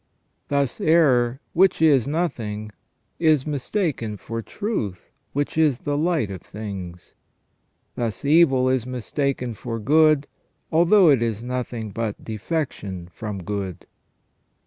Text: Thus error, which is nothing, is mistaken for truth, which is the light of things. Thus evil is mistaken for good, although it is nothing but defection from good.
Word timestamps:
Thus 0.47 0.81
error, 0.81 1.41
which 1.53 1.79
is 1.79 2.07
nothing, 2.07 2.71
is 3.19 3.45
mistaken 3.45 4.17
for 4.17 4.41
truth, 4.41 5.11
which 5.31 5.59
is 5.59 5.77
the 5.77 5.95
light 5.95 6.31
of 6.31 6.41
things. 6.41 7.13
Thus 7.93 8.25
evil 8.25 8.67
is 8.67 8.87
mistaken 8.87 9.53
for 9.53 9.77
good, 9.77 10.25
although 10.71 11.09
it 11.09 11.21
is 11.21 11.43
nothing 11.43 11.91
but 11.91 12.23
defection 12.23 13.09
from 13.13 13.43
good. 13.43 13.85